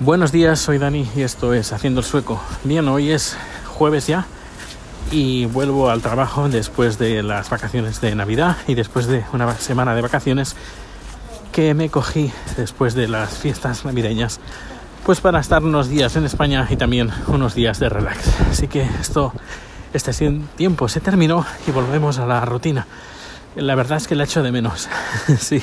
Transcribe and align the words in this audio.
Buenos 0.00 0.32
días, 0.32 0.58
soy 0.58 0.78
Dani 0.78 1.08
y 1.14 1.22
esto 1.22 1.54
es 1.54 1.72
Haciendo 1.72 2.00
el 2.00 2.06
Sueco. 2.06 2.42
Bien, 2.64 2.88
hoy 2.88 3.10
es 3.10 3.36
jueves 3.66 4.08
ya 4.08 4.26
y 5.12 5.44
vuelvo 5.46 5.90
al 5.90 6.00
trabajo 6.02 6.48
después 6.48 6.98
de 6.98 7.22
las 7.22 7.50
vacaciones 7.50 8.00
de 8.00 8.14
Navidad 8.16 8.56
y 8.66 8.74
después 8.74 9.06
de 9.06 9.24
una 9.32 9.54
semana 9.56 9.94
de 9.94 10.02
vacaciones 10.02 10.56
que 11.52 11.74
me 11.74 11.88
cogí 11.88 12.32
después 12.56 12.94
de 12.94 13.06
las 13.06 13.38
fiestas 13.38 13.84
navideñas, 13.84 14.40
pues 15.04 15.20
para 15.20 15.38
estar 15.38 15.62
unos 15.62 15.88
días 15.88 16.16
en 16.16 16.24
España 16.24 16.66
y 16.68 16.76
también 16.76 17.10
unos 17.28 17.54
días 17.54 17.78
de 17.78 17.88
relax. 17.88 18.28
Así 18.50 18.66
que 18.66 18.82
esto, 19.00 19.32
este 19.92 20.12
tiempo 20.56 20.88
se 20.88 21.00
terminó 21.00 21.46
y 21.68 21.70
volvemos 21.70 22.18
a 22.18 22.26
la 22.26 22.44
rutina. 22.44 22.86
La 23.54 23.76
verdad 23.76 23.98
es 23.98 24.08
que 24.08 24.16
la 24.16 24.24
echo 24.24 24.42
de 24.42 24.50
menos, 24.50 24.88
sí, 25.38 25.62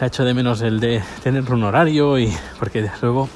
la 0.00 0.08
echo 0.08 0.24
de 0.24 0.34
menos 0.34 0.60
el 0.60 0.80
de 0.80 1.02
tener 1.22 1.50
un 1.50 1.62
horario 1.62 2.18
y 2.18 2.36
porque 2.58 2.90
luego 3.00 3.30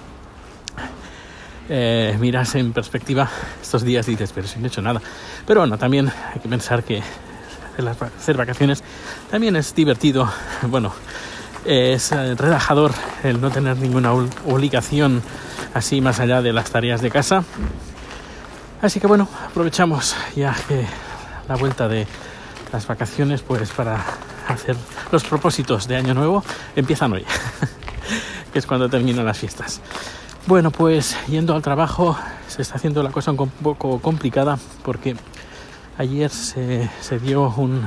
eh, 1.69 2.17
miras 2.19 2.55
en 2.55 2.73
perspectiva 2.73 3.29
estos 3.61 3.83
días 3.83 4.07
dices, 4.07 4.33
pero 4.35 4.47
si 4.47 4.59
no 4.59 4.67
he 4.67 4.69
hecho 4.69 4.83
nada. 4.83 5.01
Pero 5.47 5.61
bueno, 5.61 5.79
también 5.79 6.09
hay 6.09 6.41
que 6.41 6.49
pensar 6.49 6.83
que 6.83 7.03
hacer 8.19 8.37
vacaciones 8.37 8.83
también 9.31 9.57
es 9.57 9.75
divertido. 9.75 10.31
Bueno, 10.63 10.93
es 11.65 12.13
eh, 12.13 12.35
relajador 12.35 12.93
el 13.23 13.41
no 13.41 13.51
tener 13.51 13.77
ninguna 13.77 14.13
obligación 14.13 15.23
así 15.75 16.01
más 16.01 16.19
allá 16.21 16.43
de 16.43 16.53
las 16.53 16.71
tareas 16.71 17.01
de 17.01 17.11
casa. 17.11 17.45
Así 18.81 19.01
que 19.01 19.07
bueno, 19.07 19.29
aprovechamos 19.47 20.17
ya 20.35 20.55
que 20.67 20.87
la 21.49 21.57
vuelta 21.57 21.89
de 21.89 22.07
las 22.73 22.87
vacaciones 22.87 23.43
pues 23.43 23.71
para 23.71 24.05
hacer 24.49 24.77
los 25.11 25.25
propósitos 25.25 25.89
de 25.89 25.97
año 25.97 26.15
nuevo 26.15 26.45
empiezan 26.77 27.13
hoy, 27.13 27.25
que 28.53 28.59
es 28.59 28.67
cuando 28.67 28.89
terminan 28.89 29.27
las 29.27 29.39
fiestas. 29.39 29.81
Bueno, 30.49 30.71
pues 30.71 31.15
yendo 31.29 31.55
al 31.55 31.61
trabajo 31.61 32.17
se 32.47 32.63
está 32.63 32.77
haciendo 32.77 33.03
la 33.03 33.11
cosa 33.11 33.33
un 33.33 33.51
poco 33.51 34.01
complicada 34.01 34.59
porque 34.83 35.15
ayer 35.99 36.31
se, 36.31 36.89
dio 37.23 37.53
un, 37.59 37.85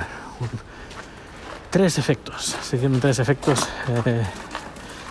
tres 1.72 1.98
efectos, 1.98 2.56
se 2.62 2.78
dieron 2.78 3.00
tres 3.00 3.18
efectos 3.18 3.68
eh, 4.06 4.22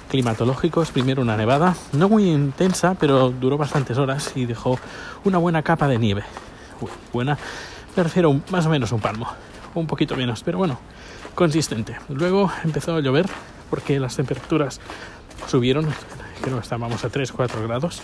climatológicos. 0.09 0.93
Primero 0.93 1.23
una 1.23 1.37
nevada, 1.37 1.75
no 1.93 2.09
muy 2.09 2.31
intensa, 2.31 2.95
pero 2.95 3.31
duró 3.31 3.59
bastantes 3.59 3.99
horas 3.99 4.31
y 4.37 4.47
dejó 4.47 4.79
una 5.25 5.39
buena 5.39 5.65
capa 5.65 5.89
de 5.89 5.99
nieve. 5.99 6.23
Buena, 7.13 7.37
me 7.97 8.03
refiero 8.05 8.41
más 8.53 8.65
o 8.67 8.71
menos 8.71 8.93
un 8.93 9.01
palmo, 9.01 9.27
un 9.75 9.89
poquito 9.89 10.15
menos, 10.15 10.45
pero 10.45 10.59
bueno, 10.59 10.79
consistente. 11.35 11.97
Luego 12.11 12.49
empezó 12.63 12.95
a 12.95 13.01
llover 13.01 13.27
porque 13.71 13.99
las 13.99 14.15
temperaturas 14.15 14.81
subieron, 15.47 15.87
creo 16.43 16.57
que 16.57 16.63
estábamos 16.63 17.05
a 17.05 17.11
3-4 17.11 17.63
grados, 17.67 18.01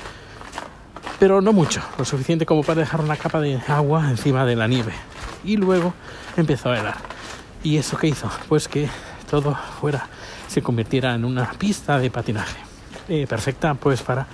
pero 1.18 1.40
no 1.40 1.52
mucho, 1.52 1.80
lo 1.98 2.04
suficiente 2.04 2.44
como 2.44 2.62
para 2.62 2.80
dejar 2.80 3.00
una 3.00 3.16
capa 3.16 3.40
de 3.40 3.60
agua 3.68 4.10
encima 4.10 4.44
de 4.44 4.56
la 4.56 4.66
nieve. 4.68 4.92
Y 5.44 5.56
luego 5.56 5.94
empezó 6.36 6.70
a 6.70 6.78
helar. 6.78 6.96
¿Y 7.62 7.78
eso 7.78 7.96
qué 7.96 8.08
hizo? 8.08 8.30
Pues 8.48 8.68
que 8.68 8.88
todo 9.30 9.56
fuera, 9.80 10.08
se 10.46 10.62
convirtiera 10.62 11.14
en 11.14 11.24
una 11.24 11.50
pista 11.52 11.98
de 11.98 12.10
patinaje. 12.10 12.58
Eh, 13.08 13.26
perfecta 13.28 13.74
pues 13.74 14.02
para 14.02 14.26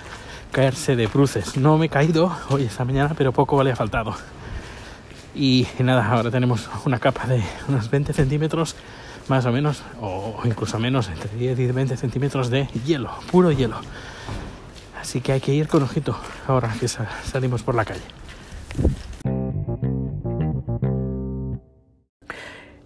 caerse 0.51 0.95
de 0.95 1.07
bruces. 1.07 1.57
No 1.57 1.77
me 1.77 1.87
he 1.87 1.89
caído 1.89 2.35
hoy 2.49 2.63
esta 2.63 2.85
mañana, 2.85 3.13
pero 3.17 3.31
poco 3.31 3.63
le 3.63 3.71
ha 3.71 3.75
faltado. 3.75 4.15
Y 5.35 5.67
nada, 5.79 6.07
ahora 6.07 6.29
tenemos 6.29 6.69
una 6.85 6.99
capa 6.99 7.25
de 7.25 7.43
unos 7.67 7.89
20 7.89 8.13
centímetros 8.13 8.75
más 9.27 9.45
o 9.45 9.51
menos, 9.51 9.83
o 10.01 10.41
incluso 10.45 10.79
menos, 10.79 11.09
entre 11.09 11.35
10 11.35 11.59
y 11.59 11.71
20 11.71 11.97
centímetros 11.97 12.49
de 12.49 12.67
hielo, 12.85 13.11
puro 13.31 13.51
hielo. 13.51 13.77
Así 14.99 15.21
que 15.21 15.33
hay 15.33 15.41
que 15.41 15.53
ir 15.53 15.67
con 15.67 15.83
ojito 15.83 16.17
ahora 16.47 16.73
que 16.79 16.87
salimos 16.87 17.63
por 17.63 17.75
la 17.75 17.85
calle. 17.85 18.01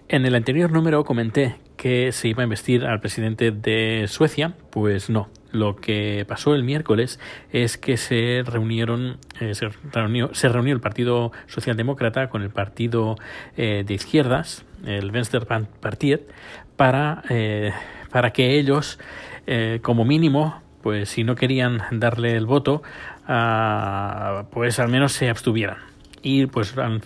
En 0.09 0.25
el 0.25 0.35
anterior 0.35 0.71
número 0.71 1.03
comenté 1.03 1.57
que 1.75 2.11
se 2.11 2.29
iba 2.29 2.41
a 2.41 2.45
investir 2.45 2.85
al 2.85 2.99
presidente 2.99 3.51
de 3.51 4.05
Suecia, 4.07 4.55
pues 4.71 5.09
no. 5.09 5.29
Lo 5.57 5.75
que 5.75 6.23
pasó 6.27 6.53
el 6.53 6.63
miércoles 6.63 7.19
es 7.51 7.77
que 7.77 7.97
se 7.97 8.43
reunieron, 8.45 9.17
eh, 9.41 9.55
se, 9.55 9.69
reunió, 9.91 10.29
se 10.33 10.49
reunió 10.49 10.73
el 10.73 10.81
Partido 10.81 11.31
Socialdemócrata 11.47 12.29
con 12.29 12.43
el 12.43 12.51
Partido 12.51 13.15
eh, 13.57 13.83
de 13.85 13.93
Izquierdas, 13.93 14.65
el 14.85 15.09
Venstrepartiet, 15.09 16.29
para, 16.75 17.23
eh, 17.29 17.71
para 18.11 18.31
que 18.31 18.59
ellos, 18.59 18.99
como 19.81 20.05
mínimo, 20.05 20.61
pues 20.83 21.09
si 21.09 21.23
no 21.23 21.35
querían 21.35 21.81
darle 21.91 22.35
el 22.35 22.45
voto, 22.45 22.83
ah, 23.27 24.43
pues 24.51 24.77
al 24.79 24.89
menos 24.89 25.13
se 25.13 25.29
abstuvieran 25.29 25.77
y 26.27 26.45
pues 26.45 26.77
al, 26.77 27.01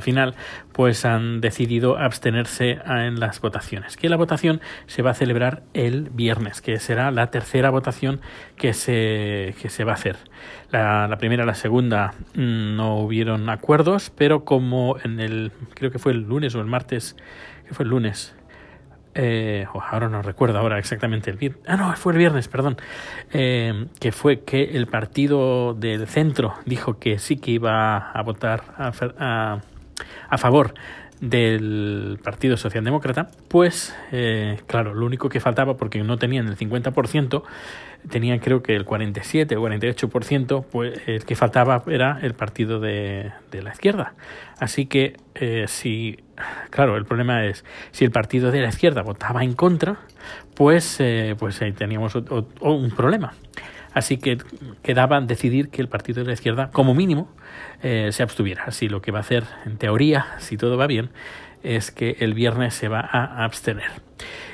final 0.00 0.34
pues 0.72 1.04
han 1.04 1.40
decidido 1.40 1.96
abstenerse 1.96 2.80
en 2.84 3.20
las 3.20 3.40
votaciones. 3.40 3.96
Que 3.96 4.08
la 4.08 4.16
votación 4.16 4.60
se 4.88 5.02
va 5.02 5.12
a 5.12 5.14
celebrar 5.14 5.62
el 5.72 6.10
viernes 6.10 6.60
que 6.60 6.80
será 6.80 7.12
la 7.12 7.28
tercera 7.28 7.70
votación 7.70 8.20
que 8.56 8.74
se, 8.74 9.54
que 9.62 9.68
se 9.70 9.84
va 9.84 9.92
a 9.92 9.94
hacer. 9.94 10.16
La, 10.72 11.06
la 11.06 11.18
primera 11.18 11.44
y 11.44 11.46
la 11.46 11.54
segunda 11.54 12.14
mm, 12.34 12.74
no 12.76 12.98
hubieron 12.98 13.48
acuerdos 13.48 14.10
pero 14.16 14.44
como 14.44 14.96
en 15.02 15.20
el 15.20 15.52
creo 15.74 15.90
que 15.90 15.98
fue 15.98 16.12
el 16.12 16.22
lunes 16.22 16.54
o 16.54 16.60
el 16.60 16.66
martes 16.66 17.16
que 17.66 17.74
fue 17.74 17.84
el 17.84 17.90
lunes 17.90 18.34
eh, 19.14 19.66
ahora 19.90 20.08
no 20.08 20.22
recuerdo 20.22 20.58
ahora 20.58 20.78
exactamente 20.78 21.30
el 21.30 21.36
viernes, 21.36 21.62
ah 21.66 21.76
no, 21.76 21.92
fue 21.96 22.12
el 22.12 22.18
viernes, 22.18 22.48
perdón, 22.48 22.76
eh, 23.32 23.86
que 23.98 24.12
fue 24.12 24.40
que 24.40 24.76
el 24.76 24.86
partido 24.86 25.74
del 25.74 26.06
centro 26.06 26.54
dijo 26.66 26.98
que 26.98 27.18
sí 27.18 27.36
que 27.36 27.52
iba 27.52 28.10
a 28.10 28.22
votar 28.22 28.62
a, 28.78 29.60
a 30.28 30.38
favor 30.38 30.74
del 31.20 32.18
Partido 32.22 32.56
Socialdemócrata, 32.56 33.30
pues 33.48 33.94
eh, 34.10 34.58
claro, 34.66 34.94
lo 34.94 35.04
único 35.06 35.28
que 35.28 35.40
faltaba, 35.40 35.76
porque 35.76 36.02
no 36.02 36.16
tenían 36.16 36.48
el 36.48 36.56
50%, 36.56 37.42
tenían 38.08 38.38
creo 38.38 38.62
que 38.62 38.74
el 38.74 38.84
47 38.84 39.56
o 39.56 39.62
48%, 39.62 40.64
pues 40.70 41.00
el 41.06 41.24
que 41.24 41.36
faltaba 41.36 41.82
era 41.86 42.18
el 42.22 42.34
partido 42.34 42.80
de, 42.80 43.32
de 43.50 43.62
la 43.62 43.72
izquierda. 43.72 44.14
Así 44.58 44.86
que 44.86 45.16
eh, 45.34 45.66
si, 45.68 46.18
claro, 46.70 46.96
el 46.96 47.04
problema 47.04 47.44
es, 47.44 47.64
si 47.90 48.04
el 48.04 48.10
partido 48.10 48.50
de 48.50 48.60
la 48.60 48.68
izquierda 48.68 49.02
votaba 49.02 49.44
en 49.44 49.54
contra, 49.54 49.98
pues, 50.54 50.96
eh, 51.00 51.34
pues 51.38 51.60
ahí 51.62 51.72
teníamos 51.72 52.14
un 52.14 52.90
problema. 52.90 53.34
Así 53.92 54.18
que 54.18 54.38
quedaba 54.82 55.20
decidir 55.20 55.70
que 55.70 55.82
el 55.82 55.88
partido 55.88 56.22
de 56.22 56.28
la 56.28 56.32
izquierda, 56.34 56.70
como 56.70 56.94
mínimo, 56.94 57.28
eh, 57.82 58.10
se 58.12 58.22
abstuviera. 58.22 58.64
Así 58.64 58.88
lo 58.88 59.02
que 59.02 59.12
va 59.12 59.18
a 59.18 59.22
hacer, 59.22 59.44
en 59.66 59.78
teoría, 59.78 60.26
si 60.38 60.56
todo 60.56 60.76
va 60.76 60.86
bien, 60.86 61.10
es 61.62 61.90
que 61.90 62.16
el 62.20 62.34
viernes 62.34 62.74
se 62.74 62.88
va 62.88 63.00
a 63.00 63.44
abstener. 63.44 63.90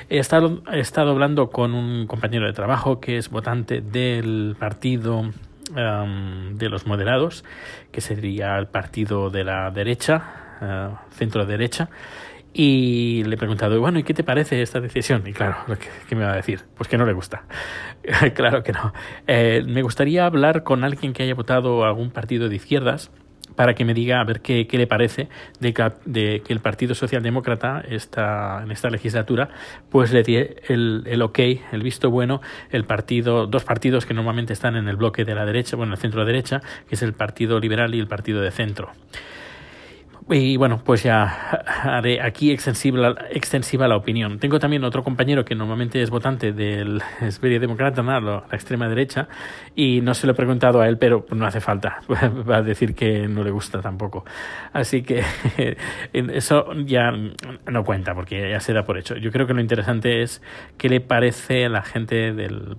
He 0.09 0.19
estado, 0.19 0.63
he 0.71 0.79
estado 0.79 1.11
hablando 1.11 1.49
con 1.49 1.73
un 1.73 2.07
compañero 2.07 2.45
de 2.45 2.53
trabajo 2.53 2.99
que 2.99 3.17
es 3.17 3.29
votante 3.29 3.81
del 3.81 4.55
partido 4.57 5.31
de 5.73 6.69
los 6.69 6.87
moderados, 6.87 7.43
que 7.91 7.99
sería 7.99 8.57
el 8.57 8.67
partido 8.67 9.29
de 9.29 9.43
la 9.43 9.69
derecha, 9.69 10.23
uh, 10.61 11.13
centro 11.13 11.45
derecha, 11.45 11.89
y 12.53 13.23
le 13.25 13.35
he 13.35 13.37
preguntado, 13.37 13.79
bueno, 13.79 13.99
¿y 13.99 14.03
qué 14.03 14.13
te 14.13 14.23
parece 14.23 14.61
esta 14.61 14.79
decisión? 14.79 15.23
Y 15.27 15.33
claro, 15.33 15.57
¿qué 16.09 16.15
me 16.15 16.25
va 16.25 16.33
a 16.33 16.35
decir? 16.35 16.61
Pues 16.75 16.89
que 16.89 16.97
no 16.97 17.05
le 17.05 17.13
gusta. 17.13 17.43
claro 18.33 18.63
que 18.63 18.71
no. 18.71 18.93
Eh, 19.27 19.63
me 19.67 19.81
gustaría 19.81 20.25
hablar 20.25 20.63
con 20.63 20.83
alguien 20.83 21.13
que 21.13 21.23
haya 21.23 21.35
votado 21.35 21.83
algún 21.85 22.11
partido 22.11 22.49
de 22.49 22.55
izquierdas 22.55 23.11
para 23.57 23.73
que 23.73 23.83
me 23.83 23.93
diga 23.93 24.21
a 24.21 24.23
ver 24.23 24.41
qué, 24.41 24.67
qué 24.67 24.77
le 24.77 24.87
parece 24.87 25.29
de 25.59 25.73
que, 25.73 26.41
el 26.47 26.59
Partido 26.59 26.93
Socialdemócrata 26.93 27.81
está 27.89 28.61
en 28.63 28.71
esta 28.71 28.89
legislatura 28.89 29.49
pues 29.89 30.13
le 30.13 30.21
dé 30.21 30.61
el, 30.69 31.03
el 31.07 31.21
ok, 31.23 31.39
el 31.71 31.81
visto 31.81 32.11
bueno, 32.11 32.39
el 32.69 32.85
partido, 32.85 33.47
dos 33.47 33.63
partidos 33.63 34.05
que 34.05 34.13
normalmente 34.13 34.53
están 34.53 34.75
en 34.75 34.87
el 34.87 34.95
bloque 34.95 35.25
de 35.25 35.33
la 35.33 35.43
derecha, 35.43 35.75
bueno, 35.75 35.93
el 35.93 35.99
centro 35.99 36.23
derecha, 36.23 36.61
que 36.87 36.95
es 36.95 37.01
el 37.01 37.13
Partido 37.13 37.59
Liberal 37.59 37.95
y 37.95 37.99
el 37.99 38.07
Partido 38.07 38.41
de 38.41 38.51
Centro. 38.51 38.91
Y 40.29 40.57
bueno, 40.57 40.81
pues 40.83 41.03
ya 41.03 41.23
haré 41.83 42.21
aquí 42.21 42.51
extensiva, 42.51 43.15
extensiva 43.29 43.87
la 43.87 43.95
opinión. 43.95 44.39
Tengo 44.39 44.59
también 44.59 44.83
otro 44.83 45.01
compañero 45.01 45.45
que 45.45 45.55
normalmente 45.55 46.01
es 46.01 46.09
votante 46.09 46.51
del 46.51 47.01
Esperia 47.21 47.59
Democrata, 47.59 48.03
la 48.03 48.43
extrema 48.51 48.89
derecha, 48.89 49.29
y 49.73 50.01
no 50.01 50.13
se 50.13 50.27
lo 50.27 50.33
he 50.33 50.35
preguntado 50.35 50.81
a 50.81 50.89
él, 50.89 50.97
pero 50.97 51.25
no 51.31 51.45
hace 51.45 51.61
falta. 51.61 52.01
Va 52.49 52.57
a 52.57 52.61
decir 52.61 52.93
que 52.93 53.29
no 53.29 53.41
le 53.41 53.51
gusta 53.51 53.79
tampoco. 53.79 54.25
Así 54.73 55.01
que 55.01 55.23
eso 56.11 56.73
ya 56.85 57.11
no 57.11 57.85
cuenta, 57.85 58.13
porque 58.13 58.49
ya 58.49 58.59
se 58.59 58.73
da 58.73 58.83
por 58.83 58.97
hecho. 58.97 59.15
Yo 59.15 59.31
creo 59.31 59.47
que 59.47 59.53
lo 59.53 59.61
interesante 59.61 60.23
es 60.23 60.41
qué 60.77 60.89
le 60.89 60.99
parece 60.99 61.67
a 61.67 61.69
la 61.69 61.83
gente 61.83 62.33
del, 62.33 62.75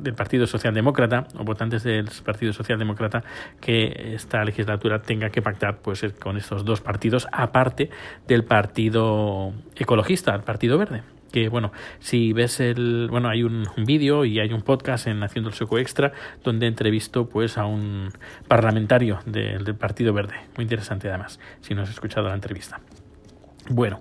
del 0.00 0.14
Partido 0.14 0.46
Socialdemócrata, 0.46 1.26
o 1.38 1.44
votantes 1.44 1.84
del 1.84 2.10
Partido 2.22 2.52
Socialdemócrata, 2.52 3.24
que 3.62 4.12
esta 4.14 4.44
legislatura 4.44 5.00
tenga 5.00 5.30
que 5.30 5.40
pactar 5.40 5.78
pues 5.78 6.04
con 6.20 6.36
estos 6.36 6.66
dos 6.66 6.81
partidos, 6.82 7.26
aparte 7.32 7.90
del 8.26 8.44
Partido 8.44 9.52
Ecologista, 9.76 10.34
el 10.34 10.42
Partido 10.42 10.78
Verde. 10.78 11.02
que 11.32 11.48
bueno, 11.48 11.72
si 11.98 12.32
ves 12.34 12.60
el, 12.60 13.08
bueno, 13.10 13.28
hay 13.28 13.42
un, 13.42 13.66
vídeo 13.86 14.24
y 14.24 14.38
hay 14.38 14.52
un 14.52 14.62
podcast 14.62 15.06
en 15.06 15.22
Haciendo 15.22 15.48
el 15.48 15.54
Sueco 15.54 15.78
Extra 15.78 16.12
donde 16.44 16.66
entrevisto 16.66 17.28
pues 17.28 17.56
a 17.56 17.64
un 17.64 18.10
parlamentario 18.48 19.20
del 19.24 19.74
Partido 19.74 20.12
Verde, 20.12 20.34
muy 20.56 20.64
interesante 20.64 21.08
además, 21.08 21.40
si 21.60 21.74
no 21.74 21.82
has 21.82 21.90
escuchado 21.90 22.28
la 22.28 22.34
entrevista. 22.34 22.80
Bueno, 23.68 24.00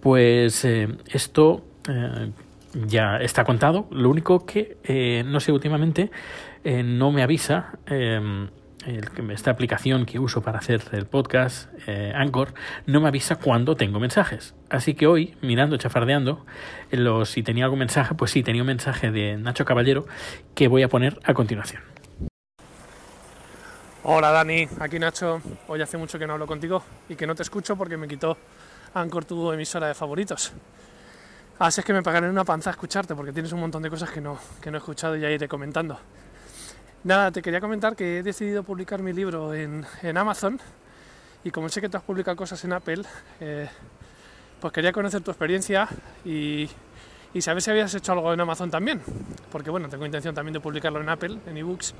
pues 0.00 0.64
eh, 0.64 0.88
esto 1.06 1.64
eh, 1.88 2.30
ya 2.86 3.16
está 3.18 3.44
contado, 3.44 3.88
lo 3.90 4.10
único 4.10 4.44
que, 4.44 4.76
eh, 4.84 5.24
no 5.26 5.40
sé, 5.40 5.52
últimamente 5.52 6.10
no 6.64 7.12
me 7.12 7.22
avisa 7.22 7.78
esta 8.86 9.50
aplicación 9.50 10.06
que 10.06 10.18
uso 10.18 10.42
para 10.42 10.58
hacer 10.58 10.82
el 10.92 11.06
podcast, 11.06 11.68
eh, 11.86 12.12
Anchor, 12.14 12.54
no 12.86 13.00
me 13.00 13.08
avisa 13.08 13.36
cuando 13.36 13.76
tengo 13.76 14.00
mensajes. 14.00 14.54
Así 14.70 14.94
que 14.94 15.06
hoy, 15.06 15.36
mirando, 15.42 15.76
chafardeando, 15.76 16.46
los, 16.90 17.30
si 17.30 17.42
tenía 17.42 17.64
algún 17.64 17.80
mensaje, 17.80 18.14
pues 18.14 18.30
sí, 18.30 18.42
tenía 18.42 18.62
un 18.62 18.68
mensaje 18.68 19.10
de 19.10 19.36
Nacho 19.36 19.64
Caballero 19.64 20.06
que 20.54 20.68
voy 20.68 20.82
a 20.82 20.88
poner 20.88 21.18
a 21.24 21.34
continuación. 21.34 21.82
Hola 24.04 24.30
Dani, 24.30 24.68
aquí 24.80 24.98
Nacho. 24.98 25.42
Hoy 25.66 25.82
hace 25.82 25.98
mucho 25.98 26.18
que 26.18 26.26
no 26.26 26.34
hablo 26.34 26.46
contigo 26.46 26.82
y 27.08 27.14
que 27.14 27.26
no 27.26 27.34
te 27.34 27.42
escucho 27.42 27.76
porque 27.76 27.96
me 27.96 28.08
quitó 28.08 28.38
Anchor 28.94 29.24
tu 29.24 29.52
emisora 29.52 29.88
de 29.88 29.94
favoritos. 29.94 30.52
Así 31.58 31.80
es 31.80 31.84
que 31.84 31.92
me 31.92 32.02
pagaré 32.02 32.30
una 32.30 32.44
panza 32.44 32.70
a 32.70 32.72
escucharte 32.72 33.14
porque 33.14 33.32
tienes 33.32 33.52
un 33.52 33.60
montón 33.60 33.82
de 33.82 33.90
cosas 33.90 34.10
que 34.10 34.20
no, 34.20 34.38
que 34.62 34.70
no 34.70 34.76
he 34.76 34.80
escuchado 34.80 35.16
y 35.16 35.20
ya 35.20 35.30
iré 35.30 35.48
comentando. 35.48 35.98
Nada, 37.04 37.30
te 37.30 37.42
quería 37.42 37.60
comentar 37.60 37.94
que 37.94 38.18
he 38.18 38.22
decidido 38.24 38.64
publicar 38.64 39.02
mi 39.02 39.12
libro 39.12 39.54
en, 39.54 39.86
Amazon 40.16 40.58
y 41.44 41.50
como 41.52 41.68
sé 41.68 41.80
que 41.80 41.88
tú 41.88 41.96
has 41.96 42.02
publicado 42.02 42.36
cosas 42.36 42.62
en 42.64 42.72
Apple, 42.72 43.02
eh, 43.38 43.68
pues 44.60 44.72
quería 44.72 44.90
conocer 44.90 45.20
tu 45.20 45.30
experiencia 45.30 45.88
y, 46.24 46.68
saber 47.38 47.62
si 47.62 47.70
habías 47.70 47.94
hecho 47.94 48.10
algo 48.10 48.32
en 48.32 48.40
Amazon 48.40 48.68
también, 48.68 49.00
porque 49.52 49.70
bueno, 49.70 49.88
tengo 49.88 50.04
intención 50.06 50.34
también 50.34 50.54
de 50.54 50.60
publicarlo 50.60 51.00
en 51.00 51.08
Apple, 51.08 51.38
en 51.46 51.56
ebooks, 51.56 51.94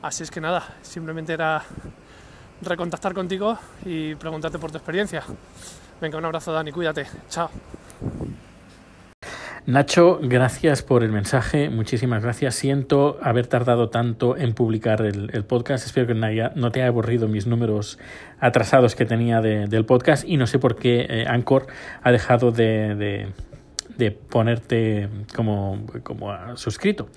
así 0.00 0.22
es 0.22 0.30
que 0.30 0.40
nada, 0.40 0.76
simplemente 0.80 1.34
era 1.34 1.62
recontactar 2.62 3.12
contigo 3.12 3.58
y 3.84 4.14
preguntarte 4.14 4.58
por 4.58 4.70
tu 4.70 4.78
experiencia. 4.78 5.22
Venga, 6.00 6.16
un 6.16 6.24
abrazo 6.24 6.52
Dani, 6.52 6.72
cuídate, 6.72 7.06
chao. 7.28 7.50
Nacho, 9.64 10.18
gracias 10.20 10.82
por 10.82 11.04
el 11.04 11.12
mensaje, 11.12 11.70
muchísimas 11.70 12.20
gracias. 12.24 12.56
Siento 12.56 13.18
haber 13.22 13.46
tardado 13.46 13.90
tanto 13.90 14.36
en 14.36 14.54
publicar 14.54 15.02
el, 15.02 15.44
podcast. 15.44 15.86
Espero 15.86 16.08
que 16.08 16.14
no 16.14 16.72
te 16.72 16.80
haya 16.80 16.88
aburrido 16.88 17.28
mis 17.28 17.46
números 17.46 17.96
atrasados 18.40 18.96
que 18.96 19.04
tenía 19.04 19.40
del 19.40 19.84
podcast 19.84 20.24
y 20.26 20.36
no 20.36 20.48
sé 20.48 20.58
por 20.58 20.74
qué 20.74 21.06
eh, 21.08 21.26
Anchor 21.28 21.68
ha 22.02 22.10
dejado 22.10 22.50
de, 22.50 23.28
ponerte 24.30 25.08
como, 25.36 25.86
como 26.02 26.56
suscrito. 26.56 27.08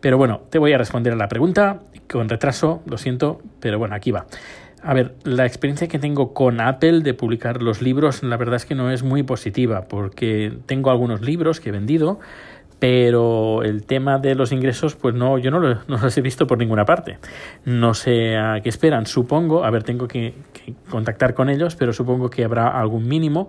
Pero 0.00 0.18
bueno, 0.18 0.42
te 0.50 0.58
voy 0.60 0.72
a 0.74 0.78
responder 0.78 1.14
a 1.14 1.16
la 1.16 1.26
pregunta 1.26 1.80
con 2.08 2.28
retraso, 2.28 2.80
lo 2.86 2.96
siento, 2.96 3.42
pero 3.58 3.80
bueno, 3.80 3.96
aquí 3.96 4.12
va. 4.12 4.26
A 4.82 4.94
ver, 4.94 5.16
la 5.24 5.44
experiencia 5.44 5.88
que 5.88 5.98
tengo 5.98 6.34
con 6.34 6.60
Apple 6.60 7.00
de 7.00 7.12
publicar 7.14 7.62
los 7.62 7.82
libros, 7.82 8.22
la 8.22 8.36
verdad 8.36 8.56
es 8.56 8.66
que 8.66 8.74
no 8.74 8.90
es 8.90 9.02
muy 9.02 9.24
positiva, 9.24 9.88
porque 9.88 10.52
tengo 10.66 10.90
algunos 10.90 11.20
libros 11.20 11.60
que 11.60 11.70
he 11.70 11.72
vendido, 11.72 12.20
pero 12.78 13.64
el 13.64 13.84
tema 13.84 14.18
de 14.18 14.36
los 14.36 14.52
ingresos, 14.52 14.94
pues 14.94 15.14
no, 15.14 15.38
yo 15.38 15.50
no, 15.50 15.58
los 15.88 16.16
he 16.16 16.20
visto 16.20 16.46
por 16.46 16.58
ninguna 16.58 16.84
parte. 16.84 17.18
No 17.64 17.94
sé 17.94 18.36
a 18.36 18.60
qué 18.62 18.68
esperan. 18.68 19.06
Supongo, 19.06 19.64
a 19.64 19.70
ver, 19.70 19.82
tengo 19.82 20.06
que, 20.06 20.34
contactar 20.88 21.34
con 21.34 21.50
ellos, 21.50 21.74
pero 21.74 21.92
supongo 21.92 22.30
que 22.30 22.44
habrá 22.44 22.68
algún 22.68 23.08
mínimo 23.08 23.48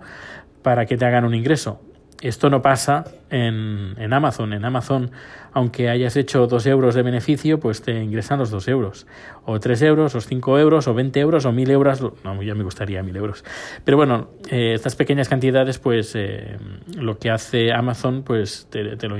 para 0.62 0.84
que 0.86 0.96
te 0.96 1.04
hagan 1.04 1.24
un 1.24 1.34
ingreso. 1.34 1.80
Esto 2.20 2.50
no 2.50 2.60
pasa 2.60 3.04
en, 3.30 3.94
en, 3.96 4.12
Amazon. 4.12 4.52
En 4.52 4.64
Amazon, 4.66 5.10
aunque 5.52 5.88
hayas 5.88 6.16
hecho 6.16 6.46
2 6.46 6.66
euros 6.66 6.94
de 6.94 7.02
beneficio, 7.02 7.58
pues 7.58 7.80
te 7.80 8.02
ingresan 8.02 8.38
los 8.38 8.50
2 8.50 8.68
euros. 8.68 9.06
O 9.46 9.58
3 9.58 9.82
euros, 9.82 10.14
o 10.14 10.20
5 10.20 10.58
euros, 10.58 10.86
o 10.86 10.92
20 10.92 11.18
euros, 11.18 11.46
o 11.46 11.52
1000 11.52 11.70
euros. 11.70 12.02
No, 12.22 12.42
ya 12.42 12.54
me 12.54 12.62
gustaría 12.62 13.02
1000 13.02 13.16
euros. 13.16 13.44
Pero 13.84 13.96
bueno, 13.96 14.28
eh, 14.50 14.74
estas 14.74 14.96
pequeñas 14.96 15.30
cantidades, 15.30 15.78
pues 15.78 16.14
eh, 16.14 16.58
lo 16.94 17.18
que 17.18 17.30
hace 17.30 17.72
Amazon, 17.72 18.22
pues 18.22 18.66
te, 18.70 18.82
lo, 18.82 19.16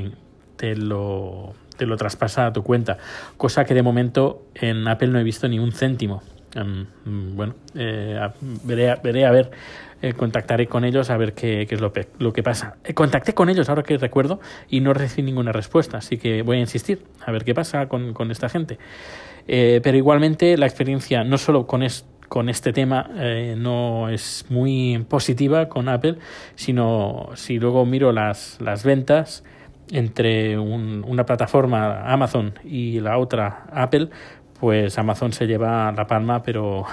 te, 0.56 0.76
lo, 0.76 1.54
te 1.78 1.86
lo 1.86 1.96
traspasa 1.96 2.46
a 2.46 2.52
tu 2.52 2.62
cuenta. 2.62 2.98
Cosa 3.38 3.64
que 3.64 3.72
de 3.72 3.82
momento 3.82 4.42
en 4.54 4.86
Apple 4.86 5.08
no 5.08 5.18
he 5.18 5.24
visto 5.24 5.48
ni 5.48 5.58
un 5.58 5.72
céntimo. 5.72 6.22
Em, 6.54 6.86
bueno, 7.36 7.54
eh, 7.74 8.18
veré, 8.64 8.96
veré 9.02 9.24
a 9.24 9.30
ver 9.30 9.50
eh, 10.02 10.14
contactaré 10.14 10.66
con 10.66 10.84
ellos 10.84 11.10
a 11.10 11.16
ver 11.18 11.34
qué, 11.34 11.66
es 11.68 11.80
lo, 11.80 11.92
lo, 12.18 12.32
que 12.32 12.42
pasa. 12.42 12.76
Eh, 12.84 12.94
contacté 12.94 13.34
con 13.34 13.50
ellos 13.50 13.68
ahora 13.68 13.82
que 13.82 13.98
recuerdo 13.98 14.40
y 14.68 14.80
no 14.80 14.94
recibí 14.94 15.22
ninguna 15.26 15.52
respuesta, 15.52 15.98
así 15.98 16.16
que 16.16 16.40
voy 16.42 16.56
a 16.56 16.60
insistir 16.60 17.04
a 17.24 17.30
ver 17.30 17.44
qué 17.44 17.54
pasa 17.54 17.86
con, 17.86 18.14
con 18.14 18.30
esta 18.30 18.48
gente. 18.48 18.78
Eh, 19.46 19.80
pero 19.82 19.98
igualmente 19.98 20.56
la 20.56 20.66
experiencia 20.66 21.22
no 21.24 21.36
solo 21.36 21.66
con, 21.66 21.86
con 22.28 22.48
este 22.48 22.72
tema 22.72 23.10
no 23.56 24.08
es 24.08 24.46
muy 24.48 25.04
positiva 25.08 25.68
con 25.68 25.88
Apple, 25.88 26.16
sino 26.54 27.30
si 27.34 27.58
luego 27.58 27.84
miro 27.84 28.12
las, 28.12 28.58
las 28.60 28.84
ventas 28.84 29.44
entre 29.92 30.58
un, 30.58 31.04
una 31.06 31.26
plataforma 31.26 32.10
Amazon 32.10 32.54
y 32.64 33.00
la 33.00 33.18
otra 33.18 33.66
Apple, 33.72 34.08
pues 34.60 34.98
Amazon 34.98 35.32
se 35.32 35.46
lleva 35.46 35.90
la 35.90 36.06
palma, 36.06 36.42
pero 36.42 36.84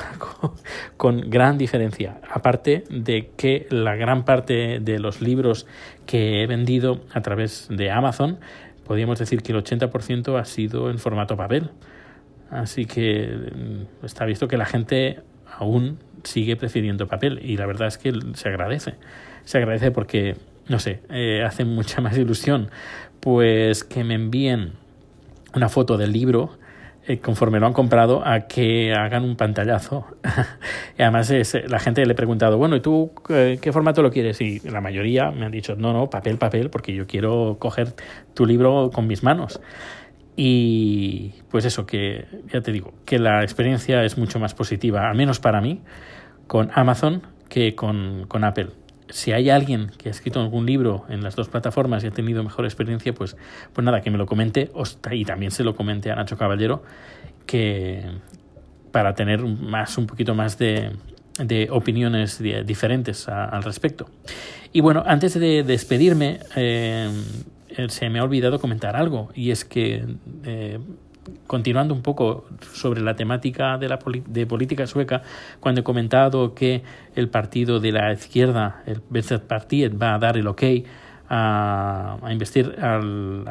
con, 0.97 1.29
gran 1.29 1.57
diferencia. 1.57 2.21
Aparte 2.31 2.85
de 2.89 3.31
que 3.35 3.67
la 3.69 3.95
gran 3.95 4.23
parte 4.23 4.79
de 4.79 4.99
los 4.99 5.21
libros 5.21 5.67
que 6.05 6.41
he 6.41 6.47
vendido 6.47 7.01
a 7.13 7.21
través 7.21 7.67
de 7.69 7.91
Amazon, 7.91 8.39
podríamos 8.85 9.19
decir 9.19 9.41
que 9.43 9.51
el 9.51 9.61
80% 9.61 10.39
ha 10.39 10.45
sido 10.45 10.89
en 10.89 10.97
formato 10.97 11.35
papel. 11.35 11.71
Así 12.49 12.85
que 12.85 13.27
mm, 13.27 14.05
está 14.05 14.23
visto 14.23 14.47
que 14.47 14.55
la 14.55 14.65
gente 14.65 15.19
aún 15.57 15.99
sigue 16.23 16.55
prefiriendo 16.55 17.07
papel 17.07 17.39
y 17.43 17.57
la 17.57 17.65
verdad 17.65 17.89
es 17.89 17.97
que 17.97 18.13
se 18.33 18.47
agradece. 18.47 18.95
Se 19.43 19.57
agradece 19.57 19.91
porque, 19.91 20.37
no 20.69 20.79
sé, 20.79 21.01
eh, 21.09 21.43
hace 21.45 21.65
mucha 21.65 21.99
más 21.99 22.17
ilusión 22.17 22.69
pues 23.19 23.83
que 23.83 24.05
me 24.05 24.13
envíen 24.13 24.73
una 25.53 25.67
foto 25.67 25.97
del 25.97 26.13
libro 26.13 26.57
eh, 27.07 27.19
conforme 27.19 27.59
lo 27.59 27.67
han 27.67 27.73
comprado, 27.73 28.21
a 28.25 28.41
que 28.47 28.93
hagan 28.93 29.23
un 29.23 29.37
pantallazo. 29.37 30.05
y 30.97 31.01
además 31.01 31.31
es, 31.31 31.57
la 31.67 31.79
gente 31.79 32.05
le 32.05 32.11
he 32.11 32.15
preguntado, 32.15 32.57
bueno, 32.57 32.75
¿y 32.75 32.81
tú 32.81 33.11
eh, 33.29 33.59
qué 33.61 33.71
formato 33.71 34.01
lo 34.01 34.11
quieres? 34.11 34.41
Y 34.41 34.59
la 34.59 34.81
mayoría 34.81 35.31
me 35.31 35.45
han 35.45 35.51
dicho, 35.51 35.75
no, 35.77 35.93
no, 35.93 36.09
papel, 36.09 36.37
papel, 36.37 36.69
porque 36.69 36.93
yo 36.93 37.07
quiero 37.07 37.57
coger 37.59 37.93
tu 38.33 38.45
libro 38.45 38.89
con 38.93 39.07
mis 39.07 39.23
manos. 39.23 39.61
Y 40.35 41.33
pues 41.49 41.63
eso, 41.63 41.85
que 41.85 42.25
ya 42.51 42.61
te 42.61 42.71
digo, 42.71 42.93
que 43.05 43.19
la 43.19 43.41
experiencia 43.41 44.03
es 44.03 44.17
mucho 44.17 44.37
más 44.37 44.53
positiva, 44.53 45.09
al 45.09 45.15
menos 45.15 45.39
para 45.39 45.61
mí, 45.61 45.81
con 46.45 46.69
Amazon 46.73 47.21
que 47.49 47.73
con, 47.75 48.25
con 48.27 48.43
Apple 48.43 48.67
si 49.09 49.31
hay 49.31 49.49
alguien 49.49 49.91
que 49.97 50.09
ha 50.09 50.11
escrito 50.11 50.39
algún 50.41 50.65
libro 50.65 51.05
en 51.09 51.23
las 51.23 51.35
dos 51.35 51.49
plataformas 51.49 52.03
y 52.03 52.07
ha 52.07 52.11
tenido 52.11 52.43
mejor 52.43 52.65
experiencia, 52.65 53.13
pues, 53.13 53.37
pues 53.73 53.85
nada, 53.85 54.01
que 54.01 54.11
me 54.11 54.17
lo 54.17 54.25
comente 54.25 54.71
y 55.11 55.25
también 55.25 55.51
se 55.51 55.63
lo 55.63 55.75
comente 55.75 56.11
a 56.11 56.15
Nacho 56.15 56.37
Caballero 56.37 56.83
que 57.45 58.03
para 58.91 59.13
tener 59.15 59.43
más 59.43 59.97
un 59.97 60.07
poquito 60.07 60.35
más 60.35 60.57
de, 60.57 60.91
de 61.39 61.69
opiniones 61.71 62.41
diferentes 62.65 63.27
al 63.27 63.63
respecto. 63.63 64.09
Y 64.73 64.81
bueno, 64.81 65.03
antes 65.05 65.33
de 65.39 65.63
despedirme, 65.63 66.39
eh, 66.55 67.09
se 67.87 68.09
me 68.09 68.19
ha 68.19 68.23
olvidado 68.23 68.59
comentar 68.59 68.95
algo 68.95 69.29
y 69.33 69.51
es 69.51 69.65
que 69.65 70.05
eh, 70.43 70.79
continuando 71.45 71.93
un 71.93 72.01
poco 72.01 72.45
sobre 72.73 73.01
la 73.01 73.15
temática 73.15 73.77
de 73.77 73.89
la 73.89 73.99
de 74.27 74.45
política 74.45 74.87
sueca, 74.87 75.21
cuando 75.59 75.81
he 75.81 75.83
comentado 75.83 76.53
que 76.53 76.83
el 77.15 77.29
partido 77.29 77.79
de 77.79 77.91
la 77.91 78.13
izquierda, 78.13 78.83
el 78.85 79.01
Vänsterpartiet, 79.09 80.01
va 80.01 80.15
a 80.15 80.19
dar 80.19 80.37
el 80.37 80.47
ok 80.47 80.63
a, 81.29 82.17
a 82.21 82.31
investir 82.31 82.75
al, 82.79 83.45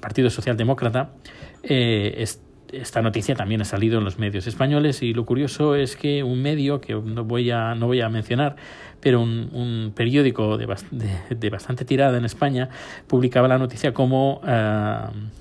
Partido 0.00 0.30
Socialdemócrata, 0.30 1.10
eh, 1.62 2.14
esta 2.72 3.02
noticia 3.02 3.34
también 3.34 3.60
ha 3.62 3.64
salido 3.64 3.98
en 3.98 4.04
los 4.04 4.18
medios 4.18 4.46
españoles 4.46 5.02
y 5.02 5.14
lo 5.14 5.24
curioso 5.24 5.74
es 5.74 5.96
que 5.96 6.22
un 6.22 6.42
medio 6.42 6.80
que 6.80 6.94
no 6.94 7.24
voy 7.24 7.50
a, 7.50 7.74
no 7.74 7.86
voy 7.86 8.00
a 8.00 8.08
mencionar, 8.08 8.56
pero 9.00 9.20
un, 9.20 9.50
un 9.52 9.92
periódico 9.94 10.56
de, 10.58 10.66
de, 11.30 11.50
bastante 11.50 11.84
tirada 11.84 12.18
en 12.18 12.24
España 12.24 12.68
publicaba 13.06 13.48
la 13.48 13.58
noticia 13.58 13.92
como 13.92 14.40
eh, 14.46 14.96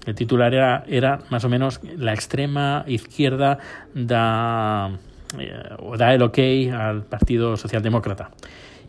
el 0.06 0.16
titular 0.16 0.54
era, 0.54 0.84
era 0.88 1.20
más 1.30 1.44
o 1.44 1.50
menos 1.50 1.82
la 1.98 2.14
extrema 2.14 2.84
izquierda 2.88 3.60
da, 3.94 4.92
eh, 5.40 5.54
da 5.98 6.14
el 6.14 6.22
ok 6.22 6.40
al 6.74 7.04
Partido 7.04 7.58
Socialdemócrata. 7.58 8.32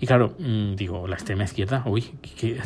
Y 0.01 0.07
claro, 0.07 0.35
mm, 0.39 0.75
digo, 0.77 1.09
la 1.09 1.17
extrema 1.17 1.45
izquierda, 1.45 1.83
uy, 1.87 2.05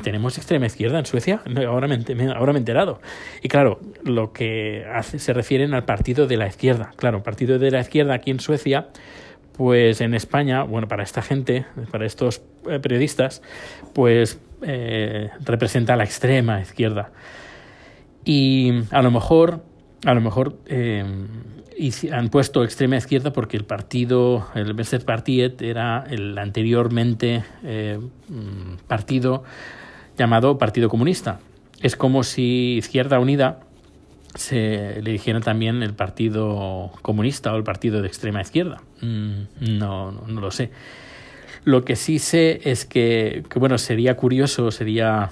¿tenemos 0.02 0.36
extrema 0.36 0.66
izquierda 0.66 0.98
en 0.98 1.06
Suecia? 1.06 1.40
Ahora 1.66 1.88
me, 1.88 2.04
ahora 2.32 2.52
me 2.52 2.58
he 2.58 2.60
enterado. 2.60 3.00
Y 3.42 3.48
claro, 3.48 3.80
lo 4.04 4.32
que 4.32 4.84
hace, 4.92 5.18
se 5.18 5.32
refieren 5.32 5.72
al 5.72 5.84
partido 5.84 6.26
de 6.26 6.36
la 6.36 6.46
izquierda. 6.46 6.92
Claro, 6.96 7.22
partido 7.22 7.58
de 7.58 7.70
la 7.70 7.80
izquierda 7.80 8.14
aquí 8.14 8.30
en 8.30 8.40
Suecia, 8.40 8.88
pues 9.56 10.00
en 10.00 10.14
España, 10.14 10.62
bueno, 10.62 10.88
para 10.88 11.02
esta 11.02 11.22
gente, 11.22 11.64
para 11.90 12.04
estos 12.04 12.42
eh, 12.68 12.78
periodistas, 12.80 13.42
pues 13.94 14.38
eh, 14.62 15.30
representa 15.40 15.96
la 15.96 16.04
extrema 16.04 16.60
izquierda. 16.60 17.12
Y 18.24 18.84
a 18.90 19.02
lo 19.02 19.10
mejor, 19.10 19.64
a 20.04 20.14
lo 20.14 20.20
mejor 20.20 20.58
eh, 20.66 21.04
han 22.12 22.28
puesto 22.28 22.64
extrema 22.64 22.96
izquierda 22.96 23.32
porque 23.32 23.56
el 23.56 23.64
partido, 23.64 24.46
el 24.54 24.72
Besser 24.74 25.04
Partiet, 25.04 25.60
era 25.62 26.04
el 26.08 26.36
anteriormente 26.38 27.44
eh, 27.64 27.98
mm, 28.28 28.86
partido 28.86 29.44
llamado 30.16 30.58
Partido 30.58 30.88
Comunista. 30.88 31.40
Es 31.80 31.96
como 31.96 32.22
si 32.22 32.76
Izquierda 32.78 33.18
Unida 33.18 33.60
se 34.34 35.00
le 35.02 35.12
dijera 35.12 35.40
también 35.40 35.82
el 35.82 35.94
Partido 35.94 36.90
Comunista 37.02 37.52
o 37.52 37.56
el 37.56 37.64
Partido 37.64 38.00
de 38.00 38.08
Extrema 38.08 38.40
Izquierda. 38.40 38.82
Mm, 39.00 39.78
no, 39.78 40.12
no, 40.12 40.40
lo 40.40 40.50
sé. 40.50 40.70
Lo 41.64 41.84
que 41.84 41.96
sí 41.96 42.18
sé 42.18 42.60
es 42.64 42.84
que, 42.84 43.44
que 43.48 43.58
bueno, 43.58 43.78
sería 43.78 44.16
curioso, 44.16 44.70
sería 44.70 45.30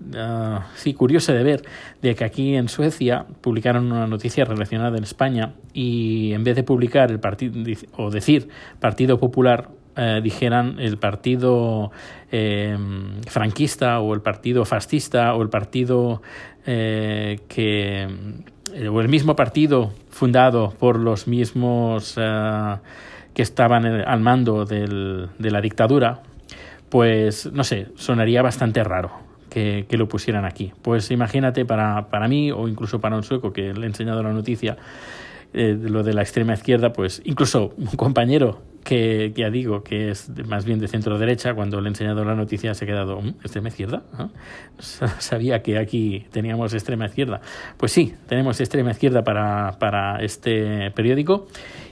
uh, 0.00 0.60
sí, 0.74 0.94
curioso 0.94 1.32
de 1.32 1.42
ver 1.42 1.62
de 2.02 2.14
que 2.14 2.24
aquí 2.24 2.54
en 2.56 2.68
Suecia 2.68 3.26
publicaron 3.40 3.90
una 3.92 4.06
noticia 4.06 4.44
relacionada 4.44 4.96
en 4.98 5.04
España 5.04 5.54
y 5.72 6.32
en 6.32 6.44
vez 6.44 6.56
de 6.56 6.62
publicar 6.62 7.10
el 7.10 7.20
partido 7.20 7.54
o 7.96 8.10
decir 8.10 8.48
Partido 8.80 9.18
Popular 9.18 9.70
eh, 10.00 10.20
dijeran 10.22 10.78
el 10.78 10.96
partido 10.96 11.90
eh, 12.30 12.78
franquista 13.26 13.98
o 13.98 14.14
el 14.14 14.20
partido 14.20 14.64
fascista 14.64 15.34
o 15.34 15.42
el 15.42 15.48
partido 15.48 16.22
eh, 16.66 17.40
que 17.48 18.06
o 18.88 19.00
el 19.00 19.08
mismo 19.08 19.34
partido 19.34 19.92
fundado 20.08 20.70
por 20.78 21.00
los 21.00 21.26
mismos 21.26 22.14
que 22.14 23.42
estaban 23.42 23.86
al 23.86 24.20
mando 24.20 24.64
del, 24.64 25.30
de 25.36 25.50
la 25.50 25.60
dictadura 25.60 26.22
pues 26.90 27.50
no 27.52 27.64
sé 27.64 27.88
sonaría 27.96 28.40
bastante 28.40 28.84
raro 28.84 29.27
que, 29.48 29.86
lo 29.90 30.08
pusieran 30.08 30.44
aquí. 30.44 30.72
Pues 30.82 31.10
imagínate 31.10 31.64
para, 31.64 32.08
para 32.08 32.28
mí 32.28 32.50
o 32.52 32.68
incluso 32.68 33.00
para 33.00 33.16
un 33.16 33.22
sueco 33.22 33.52
que 33.52 33.72
le 33.74 33.82
he 33.82 33.86
enseñado 33.86 34.22
la 34.22 34.32
noticia, 34.32 34.76
eh, 35.54 35.76
lo 35.80 36.02
de 36.02 36.12
la 36.12 36.22
extrema 36.22 36.52
izquierda, 36.52 36.92
pues 36.92 37.22
incluso 37.24 37.72
un 37.76 37.86
compañero 37.86 38.60
que 38.84 39.32
ya 39.34 39.50
digo 39.50 39.82
que 39.82 40.10
es 40.10 40.30
más 40.46 40.64
bien 40.64 40.78
de 40.78 40.88
centro 40.88 41.18
derecha, 41.18 41.54
cuando 41.54 41.80
le 41.80 41.88
he 41.88 41.90
enseñado 41.90 42.24
la 42.24 42.34
noticia 42.34 42.74
se 42.74 42.84
ha 42.84 42.88
quedado, 42.88 43.20
mm, 43.20 43.28
¿extrema 43.42 43.68
izquierda? 43.68 44.02
Sabía 45.18 45.62
que 45.62 45.78
aquí 45.78 46.26
teníamos 46.32 46.72
extrema 46.74 47.06
izquierda. 47.06 47.40
Pues 47.76 47.92
sí, 47.92 48.14
tenemos 48.28 48.60
extrema 48.60 48.90
izquierda 48.90 49.24
para, 49.24 49.78
para 49.78 50.22
este 50.22 50.90
periódico 50.92 51.48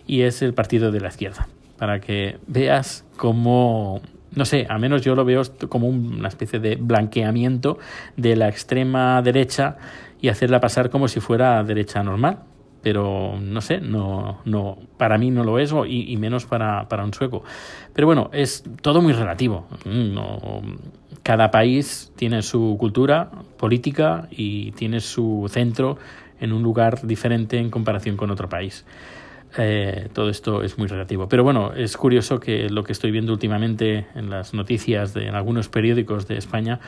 y 0.06 0.22
es 0.22 0.42
el 0.42 0.54
partido 0.54 0.90
de 0.90 1.00
la 1.00 1.08
izquierda, 1.08 1.48
para 1.78 2.00
que 2.00 2.38
veas 2.46 3.04
cómo 3.16 4.00
no 4.36 4.44
sé, 4.44 4.66
a 4.68 4.78
menos 4.78 5.02
yo 5.02 5.14
lo 5.16 5.24
veo 5.24 5.42
como 5.68 5.88
una 5.88 6.28
especie 6.28 6.60
de 6.60 6.76
blanqueamiento 6.76 7.78
de 8.16 8.36
la 8.36 8.48
extrema 8.48 9.20
derecha 9.22 9.78
y 10.20 10.28
hacerla 10.28 10.60
pasar 10.60 10.90
como 10.90 11.08
si 11.08 11.20
fuera 11.20 11.64
derecha 11.64 12.02
normal. 12.02 12.40
Pero 12.82 13.36
no 13.40 13.60
sé, 13.62 13.80
no, 13.80 14.42
no, 14.44 14.78
para 14.96 15.18
mí 15.18 15.32
no 15.32 15.42
lo 15.42 15.58
es 15.58 15.74
y, 15.88 16.16
menos 16.18 16.44
para, 16.44 16.88
para, 16.88 17.02
un 17.02 17.12
sueco. 17.12 17.42
Pero 17.92 18.06
bueno, 18.06 18.30
es 18.32 18.62
todo 18.80 19.02
muy 19.02 19.12
relativo. 19.12 19.66
No, 19.84 20.62
cada 21.24 21.50
país 21.50 22.12
tiene 22.14 22.42
su 22.42 22.76
cultura 22.78 23.30
política 23.56 24.28
y 24.30 24.70
tiene 24.72 25.00
su 25.00 25.48
centro 25.50 25.98
en 26.38 26.52
un 26.52 26.62
lugar 26.62 27.04
diferente 27.04 27.58
en 27.58 27.70
comparación 27.70 28.16
con 28.16 28.30
otro 28.30 28.48
país. 28.48 28.84
Eh, 29.58 30.08
todo 30.12 30.28
esto 30.28 30.62
es 30.62 30.78
muy 30.78 30.86
relativo. 30.86 31.28
Pero 31.28 31.44
bueno, 31.44 31.72
es 31.74 31.96
curioso 31.96 32.40
que 32.40 32.68
lo 32.68 32.84
que 32.84 32.92
estoy 32.92 33.10
viendo 33.10 33.32
últimamente 33.32 34.06
en 34.14 34.30
las 34.30 34.54
noticias 34.54 35.14
de 35.14 35.28
algunos 35.30 35.68
periódicos 35.68 36.28
de 36.28 36.36
España, 36.36 36.80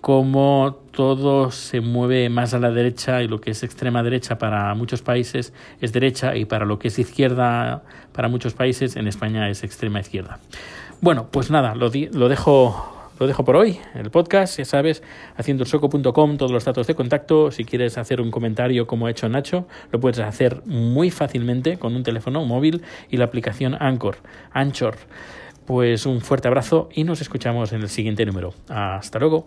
cómo 0.00 0.80
todo 0.90 1.50
se 1.52 1.80
mueve 1.80 2.28
más 2.28 2.54
a 2.54 2.58
la 2.58 2.70
derecha 2.70 3.22
y 3.22 3.28
lo 3.28 3.40
que 3.40 3.52
es 3.52 3.62
extrema 3.62 4.02
derecha 4.02 4.36
para 4.36 4.74
muchos 4.74 5.00
países 5.00 5.52
es 5.80 5.92
derecha 5.92 6.36
y 6.36 6.44
para 6.44 6.66
lo 6.66 6.78
que 6.78 6.88
es 6.88 6.98
izquierda 6.98 7.84
para 8.12 8.28
muchos 8.28 8.52
países 8.52 8.96
en 8.96 9.06
España 9.06 9.48
es 9.48 9.62
extrema 9.62 10.00
izquierda. 10.00 10.40
Bueno, 11.00 11.28
pues 11.30 11.50
nada, 11.50 11.74
lo, 11.74 11.90
lo 12.12 12.28
dejo 12.28 13.01
lo 13.22 13.28
dejo 13.28 13.44
por 13.44 13.54
hoy, 13.54 13.78
el 13.94 14.10
podcast, 14.10 14.58
ya 14.58 14.64
sabes, 14.64 15.00
haciendoelsoco.com, 15.36 16.36
todos 16.38 16.50
los 16.50 16.64
datos 16.64 16.88
de 16.88 16.96
contacto. 16.96 17.52
Si 17.52 17.64
quieres 17.64 17.96
hacer 17.96 18.20
un 18.20 18.32
comentario 18.32 18.88
como 18.88 19.06
ha 19.06 19.12
hecho 19.12 19.28
Nacho, 19.28 19.68
lo 19.92 20.00
puedes 20.00 20.18
hacer 20.18 20.60
muy 20.66 21.12
fácilmente 21.12 21.78
con 21.78 21.94
un 21.94 22.02
teléfono 22.02 22.44
móvil 22.44 22.82
y 23.10 23.18
la 23.18 23.26
aplicación 23.26 23.76
Anchor. 23.78 24.16
Anchor. 24.50 24.96
Pues 25.66 26.04
un 26.04 26.20
fuerte 26.20 26.48
abrazo 26.48 26.88
y 26.92 27.04
nos 27.04 27.20
escuchamos 27.20 27.72
en 27.72 27.82
el 27.82 27.88
siguiente 27.88 28.26
número. 28.26 28.54
Hasta 28.68 29.20
luego. 29.20 29.46